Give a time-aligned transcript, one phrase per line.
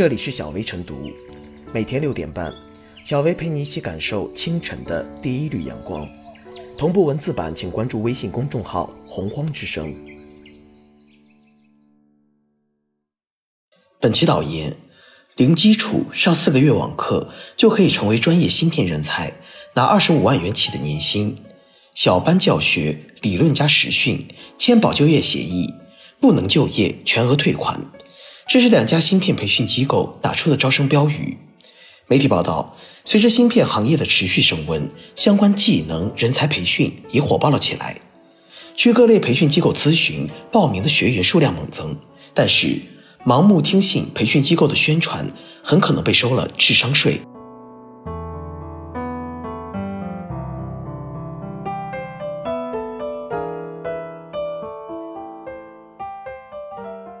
[0.00, 1.10] 这里是小薇晨读，
[1.74, 2.50] 每天六点半，
[3.04, 6.08] 小薇陪你一起感受清晨的第一缕阳光。
[6.78, 9.94] 同步文字版，请关注微信公众号“洪荒之声”。
[14.00, 14.74] 本期导言：
[15.36, 19.34] 零基础上四个月网课就可以成为专业芯片人才，
[19.74, 21.44] 拿二十五万元起的年薪，
[21.94, 24.26] 小班教学、理论加实训，
[24.56, 25.74] 签保就业协议，
[26.18, 27.92] 不能就业全额退款。
[28.52, 31.38] 这是两家芯片培训机构打出的招生标语。
[32.08, 32.74] 媒体报道，
[33.04, 38.00] 随着芯片行业的持续升温，相关技能人才培训也火爆了起来。
[38.74, 41.96] 据各类培训机构咨询，报名的学员数量猛增，
[42.34, 42.82] 但是。
[43.24, 45.30] 盲目听信培训机构的宣传，
[45.62, 47.20] 很可能被收了智商税。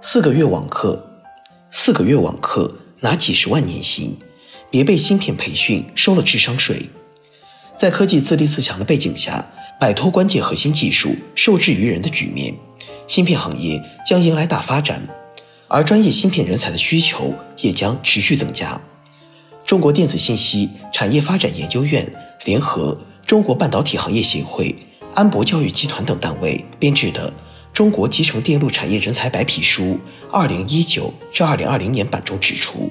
[0.00, 1.11] 四个月网课，
[1.74, 4.18] 四个月网课拿几十万年薪，
[4.70, 6.90] 别被芯片培训收了智商税。
[7.78, 12.54] 在科技自立自强的背景下，摆脱关键核心技术受制于人的局面，
[13.06, 15.08] 芯片行业将迎来大发展。
[15.66, 18.78] 而专业芯片人才的需求也将持续增加。
[19.64, 22.06] 中国电子信息产业发展研究院
[22.44, 24.76] 联合中国半导体行业协会、
[25.14, 27.30] 安博教育集团等单位编制的
[27.72, 29.98] 《中国集成电路产业人才白皮书
[30.30, 32.90] （二零一九至二零二零年版）》中指出，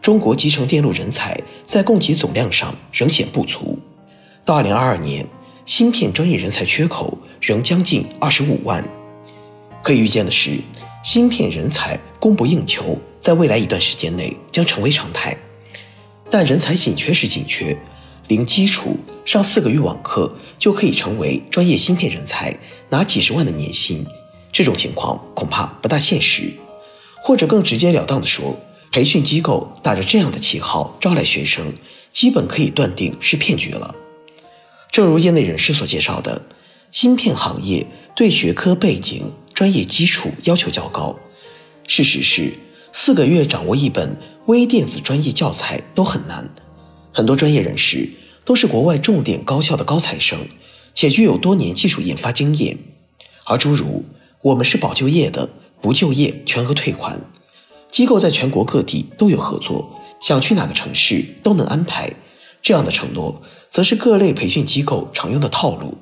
[0.00, 3.76] 中国集成电路人才在供给总量上仍显不足，
[4.44, 5.26] 到二零二二年，
[5.66, 8.86] 芯片专业人才缺口仍将近二十五万。
[9.82, 10.60] 可以预见的是。
[11.02, 15.36] 芯片人才供不应求，在未来一段时间内将成为常态。
[16.30, 17.76] 但人才紧缺是紧缺，
[18.28, 22.58] 零基础上四个月网课就可以成为专业芯片人才，
[22.88, 24.06] 拿几十万的年薪，
[24.52, 26.52] 这种情况恐怕不大现实。
[27.22, 28.58] 或者更直截了当的说，
[28.92, 31.72] 培训机构打着这样的旗号招来学生，
[32.12, 33.94] 基本可以断定是骗局了。
[34.90, 36.42] 正如业内人士所介绍的，
[36.90, 39.32] 芯片行业对学科背景。
[39.54, 41.16] 专业基础要求较高，
[41.86, 42.52] 事实是
[42.92, 46.50] 四个月掌握一本微电子专业教材都很难。
[47.14, 48.10] 很多专业人士
[48.44, 50.48] 都是国外重点高校的高材生，
[50.94, 52.76] 且具有多年技术研发经验。
[53.44, 54.04] 而诸如
[54.42, 55.48] “我们是保就业的，
[55.80, 57.20] 不就业全额退款”，
[57.88, 62.12] 机构在全国各地都有合作，想去哪个城市都能安排。
[62.60, 65.96] 这样的承诺，则是各类培训机构常用的套路。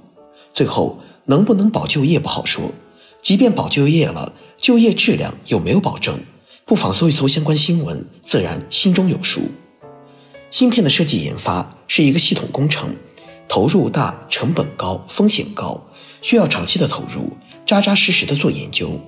[0.55, 2.73] 最后能不能保就业不好说。
[3.21, 6.21] 即便保就业了，就业质量有没有保证？
[6.65, 9.43] 不妨搜一搜相关新闻，自然心中有数。
[10.52, 12.94] 芯片的设计研发是一个系统工程，
[13.48, 15.82] 投入大、成本高、风险高，
[16.20, 19.00] 需要长期的投入，扎扎实实的做研究。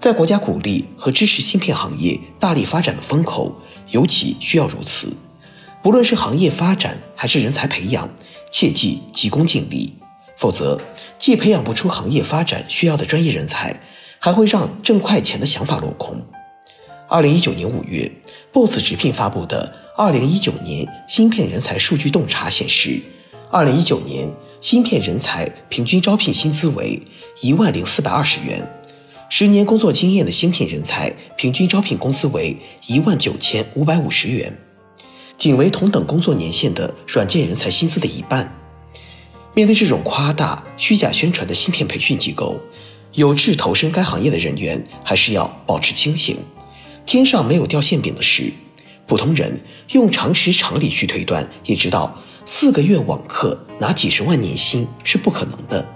[0.00, 3.54] 在国家鼓励和支持芯片行业大力发展的风口，
[3.90, 5.12] 尤其需要如此。
[5.82, 8.08] 不论是行业发展还是人才培养，
[8.50, 9.92] 切记急功近利。
[10.38, 10.80] 否则，
[11.18, 13.78] 既培养不出行业发展需要的专业人才，
[14.18, 16.24] 还会让挣快钱的想法落空。
[17.08, 18.10] 二零一九年五月
[18.54, 23.02] ，BOSS 直聘发布的《二零一九年芯片人才数据洞察》显示，
[23.50, 26.98] 二零一九年芯片人才平均招聘薪资为
[27.42, 28.66] 一万零四百二十元，
[29.28, 34.56] 十年工作经验的芯片人才平均招聘工资为一万九千五百五十元，
[35.36, 38.58] 仅为同等工作年限的软件人才薪资的一半。
[39.52, 42.58] 面对这种夸大、虚假宣传的芯片培训机构，
[43.12, 46.38] 有志投身该行业的人员还是要保持清醒。
[47.04, 48.50] 天上没有掉馅饼的事，
[49.12, 55.86] 普通人用常识常理去推断，也知道四个月网课拿几十万年薪是不可能的。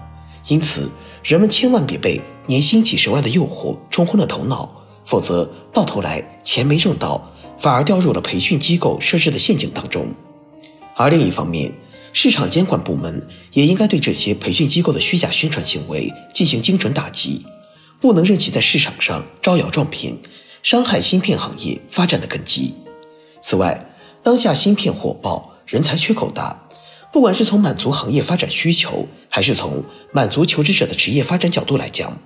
[0.49, 0.87] 因此，
[1.23, 4.69] 人们千万别被年薪几十万的诱惑冲昏了头脑，
[5.03, 10.13] 否则到头来钱没挣到，反而掉入了培训机构设置的陷阱当中。
[10.95, 11.73] 而另一方面，
[12.13, 17.43] 市场监管部门也应该对这些培训机构的虚假宣传行为进行精准打击，
[17.99, 20.15] 不能任其在市场上招摇撞骗，
[20.61, 22.75] 伤害芯片行业发展的根基。
[23.49, 26.67] 此外，当下芯片火爆，人才缺口大，
[27.13, 32.17] 不管是从满足行业发展需求，还是从满足求职者的职业发展角度来讲，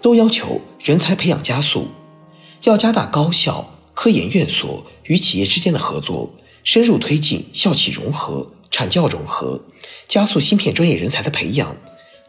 [0.00, 1.88] 都要求人才培养加速，
[2.62, 6.32] 要加大高校、科研院所与企业之间的合作，
[6.64, 8.50] 深入推进校企融合。
[8.70, 9.60] 产教融合，
[10.08, 11.76] 加速芯片专业人才的培养，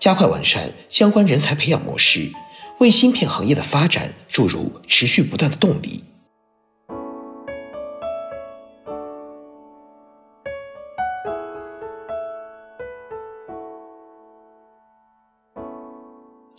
[0.01, 2.33] 加快完善相关人才培养模式，
[2.81, 6.03] 为芯片行业的发展注入持续不断的动力。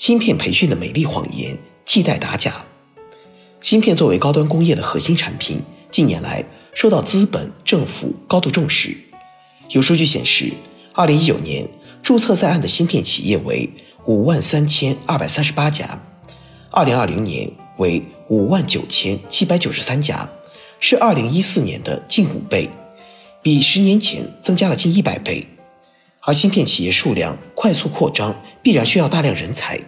[0.06, 1.56] 芯片培训的美丽谎言，
[1.86, 2.66] 系带打假。
[3.62, 8.94] 芯片作为高端工业的核心产品，近年来受到资本、政府高度重视。
[9.70, 10.52] 有数据显示，
[10.92, 11.66] 二零一九年
[12.02, 13.66] 注册在案的芯片企业为
[14.04, 15.98] 五万三千二百三十八家，
[16.70, 20.28] 二零二零年为五万九千七百九十三家，
[20.80, 22.68] 是二零一四年的近五倍，
[23.40, 25.48] 比十年前增加了近一百倍。
[26.20, 29.80] 而芯片企业数量快速扩张，必然需要大量人才。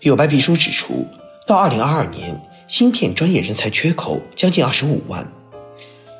[0.00, 1.04] 有白皮书指出，
[1.44, 2.40] 到二零二二年。
[2.68, 5.26] 芯片专业人才缺口将近二十五万，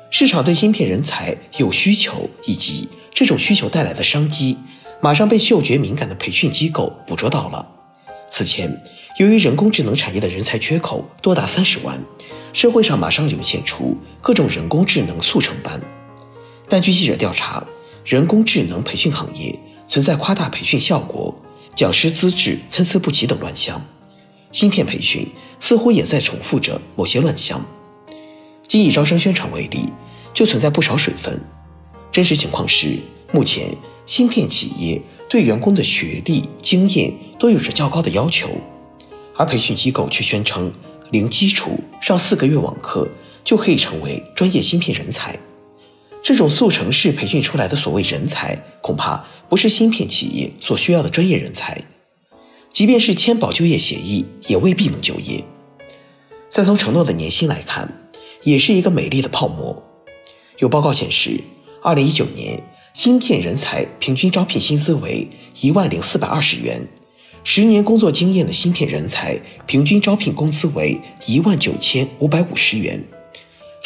[0.09, 4.57] 市场对芯片人才有需求，以及这种需求带来的商机，
[4.99, 7.69] 马上被嗅觉敏感的培训机构捕捉到了。
[8.31, 8.81] 此前，
[9.19, 12.03] 由于人工智能产业的人才缺口多达三十万，
[12.51, 15.79] 社会上马上涌现出各种人工智能速成班。
[16.67, 17.63] 但据记者调查，
[18.03, 19.55] 人工智能培训行业
[19.85, 21.39] 存在夸大培训效果、
[21.79, 23.81] 讲师资质参差不齐等乱象。
[24.51, 25.25] 芯片培训
[25.61, 27.65] 似乎也在重复着某些乱象。
[28.67, 29.85] 仅以招生宣传为例，
[30.33, 31.41] 就存在不少水分。
[32.11, 32.99] 真实情况是，
[33.31, 33.73] 目前
[34.05, 38.49] 芯片企业对员工的学历、经验都有着较高的要求，
[39.37, 40.69] 而培训机构却宣称
[41.11, 43.07] 零基础上四个月网课
[43.45, 45.39] 就可以成为专业芯片人才。
[46.21, 51.81] 这种速成式培训出来的所谓人才，恐怕不是芯片企业所需要的专业人才。
[52.71, 55.43] 即便是签保就业协议，也未必能就业。
[56.49, 58.11] 再从承诺的年薪来看，
[58.43, 59.83] 也是一个美丽的泡沫。
[60.59, 61.41] 有报告显示，
[61.81, 62.61] 二零一九年
[62.93, 65.27] 芯片人才平均招聘薪资为
[65.61, 66.87] 一万零四百二十元，
[67.43, 73.03] 十年工作经验的芯片人才平均招聘工资为一万九千五百五十元，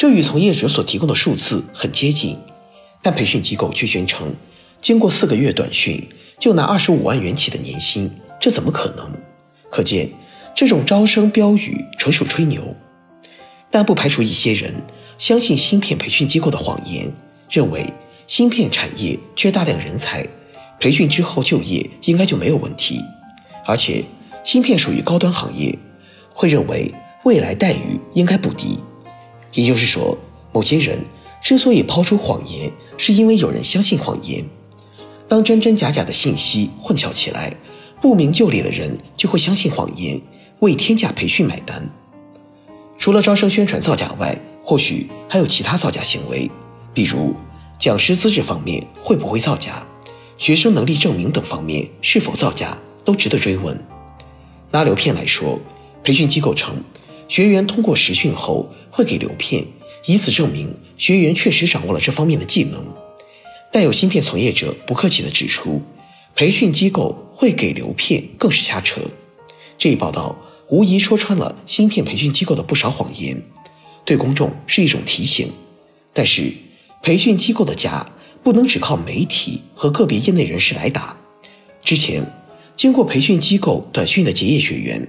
[0.04, 2.36] 这与从业者所提供的数字很接近，
[3.00, 4.34] 但培训机构却宣称，
[4.82, 8.10] 经过四个月短训就拿二十五万元起的年薪。
[8.38, 9.10] 这怎么可能？
[9.70, 10.10] 可见，
[10.54, 12.76] 这种招生标语纯属吹牛。
[13.70, 14.74] 但不排除一些人
[15.16, 17.10] 相信芯片培训机构的谎言，
[17.48, 17.90] 认为
[18.26, 20.26] 芯片产业缺大量人才，
[20.78, 23.00] 培训之后就业应该就没有问题。
[23.64, 24.04] 而且，
[24.44, 25.78] 芯片属于高端行业，
[26.34, 26.92] 会认为
[27.24, 28.78] 未来待遇应该不低。
[29.54, 30.18] 也就是说，
[30.52, 31.02] 某些人
[31.42, 34.44] 之所以抛出谎言，是因为有人相信谎言。
[35.26, 37.56] 当真真假假的信息混淆起来。
[38.02, 40.20] 不明就里的人就会相信谎言，
[40.60, 41.88] 为天价培训买单。
[42.98, 46.50] 除了招生宣传造假外，或许还有其他造假行为，
[46.92, 47.34] 比如
[47.78, 49.86] 讲师资质方面会不会造假，
[50.36, 52.76] 学生能力证明等方面是否造假，
[53.06, 53.82] 都值得追问。
[54.70, 55.58] 拿流片来说，
[56.02, 56.84] 培训机构称，
[57.28, 59.66] 学员通过实训后会给流片，
[60.06, 62.94] 以此证明学员确实掌握了这方面的技能。
[63.72, 65.82] 但有芯片从业者不客气地指出。
[66.36, 69.00] 培训机构会给流片，更是瞎扯。
[69.78, 70.36] 这一报道
[70.68, 73.40] 无疑说穿了芯片培训机构的不少谎言，
[74.04, 75.52] 对公众是一种提醒。
[76.12, 76.52] 但是，
[77.04, 78.04] 培训机构的假
[78.42, 81.16] 不能只靠媒体和个别业内人士来打。
[81.84, 82.28] 之前，
[82.74, 85.06] 经过培训机构短训的结业学员，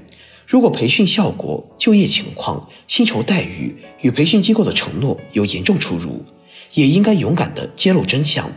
[0.47, 6.23] 如果培训效果、就业情况、薪酬待遇与培训机构的承诺有严重出入，
[6.73, 8.51] 也应该勇敢地揭露真相，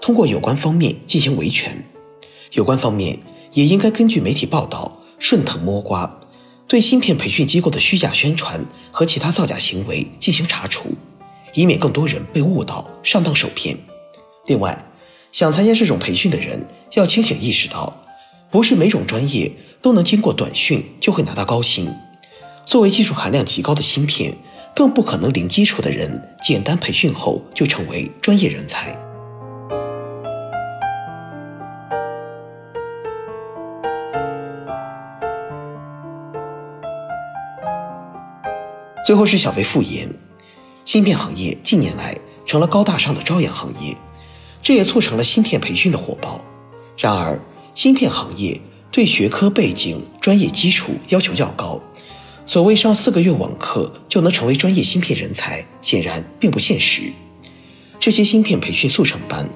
[0.00, 1.84] 通过有关方面进行维权。
[2.52, 3.18] 有关方面
[3.52, 6.20] 也应该根据媒体报道顺藤摸瓜，
[6.68, 10.92] 对芯片培训机构的虚假宣传和其他造假行为进行查处，
[11.54, 13.76] 以免更多人被误导上当受骗。
[14.46, 14.86] 另外，
[15.32, 18.03] 想参加这种培训的人要清醒意识到，
[18.54, 19.50] 不是每种专业
[19.82, 21.92] 都能经过短训就会拿到高薪。
[22.64, 24.32] 作为技术含量极高的芯片，
[24.76, 28.96] 更不可能零基础的人简单培训后就成为专业人才。
[39.04, 40.08] 最后是小贝复言，
[40.84, 43.96] 芯片行业近年来成了高大上的朝阳行业，
[44.62, 46.40] 这也促成了芯片培训的火爆。
[46.96, 47.40] 然而，
[47.74, 51.80] 芯片行业对学科背景、专业基础要求较高，
[52.46, 57.12] 所谓上四个月网课就能成为专业芯片人才，显然并不现实。
[57.98, 59.48] 这些芯片培训速成班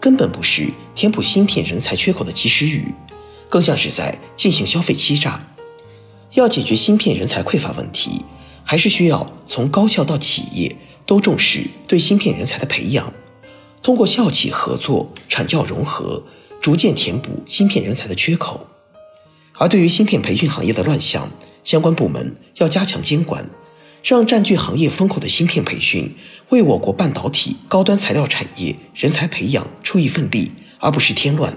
[0.00, 2.94] 根本不是填补芯片人才缺口的及时雨，
[3.50, 5.46] 更像是在进行消费欺诈。
[6.32, 8.24] 要解决芯片人才匮乏问题。
[8.68, 13.12] 还是需要从高校到企业都重视对芯片人才的培养，
[13.80, 16.24] 通过校企合作、产教融合，
[16.66, 18.66] 逐渐填补芯片人才的缺口。
[19.56, 21.30] 而对于芯片培训行业的乱象，
[21.62, 23.48] 相关部门要加强监管，
[24.02, 26.16] 让占据行业风口的芯片培训
[26.48, 31.56] 为我国半导体高端材料产业人才培养出一份力，而不是添乱。